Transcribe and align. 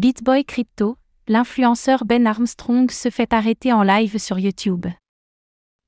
BitBoy 0.00 0.46
Crypto, 0.46 0.96
l'influenceur 1.28 2.06
Ben 2.06 2.26
Armstrong 2.26 2.90
se 2.90 3.10
fait 3.10 3.34
arrêter 3.34 3.70
en 3.70 3.82
live 3.82 4.16
sur 4.16 4.38
YouTube. 4.38 4.86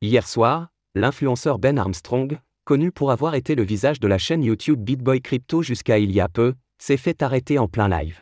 Hier 0.02 0.28
soir, 0.28 0.68
l'influenceur 0.94 1.58
Ben 1.58 1.78
Armstrong, 1.78 2.38
connu 2.66 2.92
pour 2.92 3.10
avoir 3.10 3.34
été 3.34 3.54
le 3.54 3.62
visage 3.62 4.00
de 4.00 4.06
la 4.06 4.18
chaîne 4.18 4.42
YouTube 4.44 4.84
BitBoy 4.84 5.22
Crypto 5.22 5.62
jusqu'à 5.62 5.96
il 5.96 6.12
y 6.12 6.20
a 6.20 6.28
peu, 6.28 6.52
s'est 6.78 6.98
fait 6.98 7.22
arrêter 7.22 7.58
en 7.58 7.68
plein 7.68 7.88
live. 7.88 8.20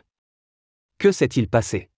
Que 0.97 1.11
s'est-il 1.11 1.49
passé? 1.49 1.89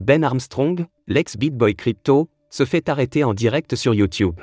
Ben 0.00 0.24
Armstrong, 0.24 0.86
l'ex-BitBoy 1.06 1.76
Crypto, 1.76 2.28
se 2.50 2.64
fait 2.64 2.88
arrêter 2.88 3.22
en 3.22 3.32
direct 3.32 3.76
sur 3.76 3.94
YouTube. 3.94 4.40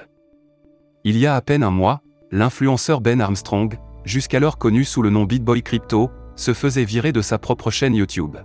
Il 1.03 1.17
y 1.17 1.25
a 1.25 1.35
à 1.35 1.41
peine 1.41 1.63
un 1.63 1.71
mois, 1.71 2.01
l'influenceur 2.31 3.01
Ben 3.01 3.21
Armstrong, 3.21 3.77
jusqu'alors 4.05 4.57
connu 4.57 4.83
sous 4.83 5.01
le 5.01 5.09
nom 5.09 5.25
BitBoy 5.25 5.61
Crypto, 5.61 6.11
se 6.35 6.53
faisait 6.53 6.85
virer 6.85 7.11
de 7.11 7.21
sa 7.21 7.37
propre 7.37 7.71
chaîne 7.71 7.95
YouTube. 7.95 8.37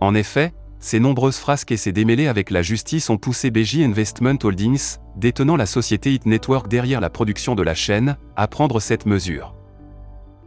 En 0.00 0.14
effet, 0.14 0.52
ses 0.80 1.00
nombreuses 1.00 1.38
frasques 1.38 1.72
et 1.72 1.76
ses 1.76 1.92
démêlés 1.92 2.28
avec 2.28 2.50
la 2.50 2.62
justice 2.62 3.10
ont 3.10 3.18
poussé 3.18 3.50
BJ 3.50 3.80
Investment 3.80 4.38
Holdings, 4.42 4.98
détenant 5.16 5.56
la 5.56 5.66
société 5.66 6.14
Hit 6.14 6.26
Network 6.26 6.68
derrière 6.68 7.00
la 7.00 7.10
production 7.10 7.54
de 7.54 7.62
la 7.62 7.74
chaîne, 7.74 8.16
à 8.36 8.46
prendre 8.46 8.80
cette 8.80 9.06
mesure. 9.06 9.54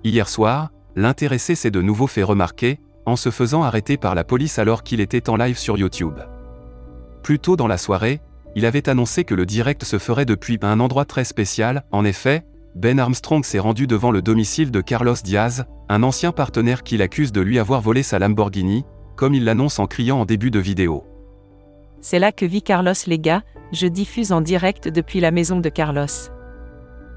Hier 0.03 0.27
soir, 0.27 0.71
l'intéressé 0.95 1.55
s'est 1.55 1.71
de 1.71 1.81
nouveau 1.81 2.07
fait 2.07 2.23
remarquer, 2.23 2.79
en 3.05 3.15
se 3.15 3.29
faisant 3.29 3.63
arrêter 3.63 3.97
par 3.97 4.15
la 4.15 4.23
police 4.23 4.57
alors 4.57 4.83
qu'il 4.83 5.01
était 5.01 5.29
en 5.29 5.35
live 5.35 5.57
sur 5.57 5.77
YouTube. 5.77 6.19
Plus 7.23 7.39
tôt 7.39 7.55
dans 7.55 7.67
la 7.67 7.77
soirée, 7.77 8.21
il 8.55 8.65
avait 8.65 8.89
annoncé 8.89 9.23
que 9.23 9.35
le 9.35 9.45
direct 9.45 9.83
se 9.83 9.97
ferait 9.97 10.25
depuis 10.25 10.59
un 10.61 10.79
endroit 10.79 11.05
très 11.05 11.23
spécial, 11.23 11.83
en 11.91 12.03
effet, 12.03 12.43
Ben 12.75 12.99
Armstrong 12.99 13.43
s'est 13.43 13.59
rendu 13.59 13.87
devant 13.87 14.11
le 14.11 14.21
domicile 14.21 14.71
de 14.71 14.81
Carlos 14.81 15.15
Diaz, 15.23 15.65
un 15.89 16.03
ancien 16.03 16.31
partenaire 16.31 16.83
qu'il 16.83 17.01
accuse 17.01 17.31
de 17.31 17.41
lui 17.41 17.59
avoir 17.59 17.81
volé 17.81 18.03
sa 18.03 18.19
Lamborghini, 18.19 18.85
comme 19.15 19.33
il 19.33 19.43
l'annonce 19.43 19.79
en 19.79 19.87
criant 19.87 20.19
en 20.21 20.25
début 20.25 20.51
de 20.51 20.59
vidéo. 20.59 21.03
C'est 22.01 22.19
là 22.19 22.31
que 22.31 22.45
vit 22.45 22.61
Carlos 22.61 22.93
les 23.07 23.19
gars, 23.19 23.43
je 23.71 23.87
diffuse 23.87 24.31
en 24.31 24.41
direct 24.41 24.87
depuis 24.87 25.19
la 25.19 25.31
maison 25.31 25.59
de 25.59 25.69
Carlos. 25.69 26.07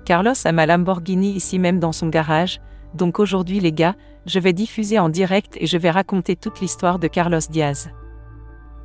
Carlos 0.05 0.34
a 0.44 0.53
ma 0.53 0.66
Lamborghini 0.66 1.33
ici 1.33 1.59
même 1.59 1.81
dans 1.81 1.92
son 1.92 2.09
garage, 2.09 2.61
donc 2.94 3.19
aujourd'hui 3.19 3.61
les 3.61 3.72
gars, 3.72 3.97
je 4.27 4.39
vais 4.39 4.53
diffuser 4.53 4.98
en 4.98 5.09
direct 5.09 5.56
et 5.61 5.66
je 5.66 5.78
vais 5.78 5.91
raconter 5.91 6.37
toute 6.37 6.61
l'histoire 6.61 6.98
de 6.98 7.09
Carlos 7.09 7.41
Diaz. 7.50 7.91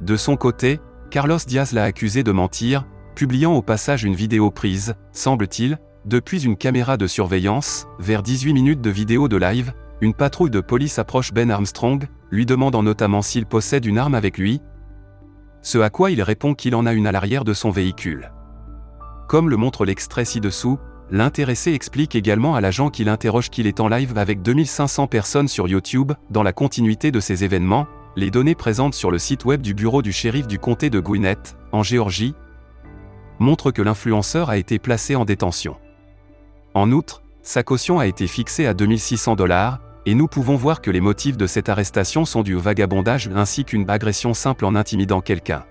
De 0.01 0.15
son 0.15 0.37
côté, 0.37 0.79
Carlos 1.09 1.39
Diaz 1.47 1.73
l'a 1.73 1.85
accusé 1.85 2.21
de 2.21 2.31
mentir, 2.31 2.85
publiant 3.15 3.53
au 3.55 3.63
passage 3.63 4.03
une 4.03 4.13
vidéo 4.13 4.51
prise, 4.51 4.93
semble-t-il, 5.11 5.79
depuis 6.05 6.45
une 6.45 6.55
caméra 6.55 6.97
de 6.97 7.07
surveillance, 7.07 7.87
vers 7.97 8.21
18 8.21 8.53
minutes 8.53 8.81
de 8.81 8.91
vidéo 8.91 9.27
de 9.27 9.35
live, 9.35 9.73
une 10.01 10.13
patrouille 10.13 10.51
de 10.51 10.61
police 10.61 10.99
approche 10.99 11.33
Ben 11.33 11.49
Armstrong, 11.49 12.07
lui 12.29 12.45
demandant 12.45 12.83
notamment 12.83 13.23
s'il 13.23 13.47
possède 13.47 13.85
une 13.85 13.97
arme 13.97 14.13
avec 14.13 14.37
lui. 14.37 14.61
Ce 15.63 15.79
à 15.79 15.89
quoi 15.89 16.11
il 16.11 16.21
répond 16.21 16.53
qu'il 16.53 16.75
en 16.75 16.85
a 16.85 16.93
une 16.93 17.07
à 17.07 17.11
l'arrière 17.11 17.43
de 17.43 17.53
son 17.53 17.71
véhicule. 17.71 18.31
Comme 19.27 19.49
le 19.49 19.57
montre 19.57 19.85
l'extrait 19.85 20.25
ci-dessous, 20.25 20.77
l'intéressé 21.09 21.73
explique 21.73 22.15
également 22.15 22.53
à 22.53 22.61
l'agent 22.61 22.91
qu'il 22.91 23.09
interroge 23.09 23.49
qu'il 23.49 23.65
est 23.65 23.79
en 23.79 23.87
live 23.87 24.15
avec 24.15 24.43
2500 24.43 25.07
personnes 25.07 25.47
sur 25.47 25.67
YouTube, 25.67 26.11
dans 26.29 26.43
la 26.43 26.53
continuité 26.53 27.11
de 27.11 27.19
ces 27.19 27.43
événements, 27.43 27.87
les 28.19 28.31
données 28.31 28.55
présentes 28.55 28.93
sur 28.93 29.11
le 29.11 29.17
site 29.17 29.45
web 29.45 29.61
du 29.61 29.73
bureau 29.73 30.01
du 30.01 30.11
shérif 30.11 30.45
du 30.45 30.59
comté 30.59 30.89
de 30.89 30.99
Gwinnett, 30.99 31.57
en 31.71 31.83
Géorgie, 31.83 32.35
montrent 33.39 33.71
que 33.71 33.81
l'influenceur 33.81 34.49
a 34.49 34.57
été 34.57 34.77
placé 34.77 35.15
en 35.15 35.23
détention. 35.23 35.77
En 36.73 36.91
outre, 36.91 37.23
sa 37.41 37.63
caution 37.63 37.97
a 37.97 38.07
été 38.07 38.27
fixée 38.27 38.67
à 38.67 38.73
2600 38.73 39.35
dollars, 39.35 39.79
et 40.05 40.15
nous 40.15 40.27
pouvons 40.27 40.55
voir 40.55 40.81
que 40.81 40.91
les 40.91 40.99
motifs 40.99 41.37
de 41.37 41.47
cette 41.47 41.69
arrestation 41.69 42.25
sont 42.25 42.43
du 42.43 42.55
vagabondage 42.55 43.29
ainsi 43.33 43.63
qu'une 43.63 43.89
agression 43.89 44.33
simple 44.33 44.65
en 44.65 44.75
intimidant 44.75 45.21
quelqu'un. 45.21 45.63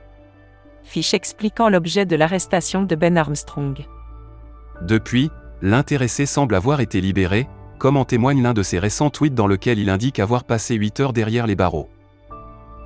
Fiche 0.82 1.12
expliquant 1.12 1.68
l'objet 1.68 2.06
de 2.06 2.16
l'arrestation 2.16 2.82
de 2.82 2.94
Ben 2.94 3.18
Armstrong. 3.18 3.86
Depuis, 4.80 5.30
l'intéressé 5.60 6.24
semble 6.24 6.54
avoir 6.54 6.80
été 6.80 7.02
libéré, 7.02 7.46
comme 7.78 7.98
en 7.98 8.06
témoigne 8.06 8.42
l'un 8.42 8.54
de 8.54 8.62
ses 8.62 8.78
récents 8.78 9.10
tweets 9.10 9.34
dans 9.34 9.46
lequel 9.46 9.78
il 9.78 9.90
indique 9.90 10.18
avoir 10.18 10.44
passé 10.44 10.76
8 10.76 11.00
heures 11.00 11.12
derrière 11.12 11.46
les 11.46 11.56
barreaux. 11.56 11.90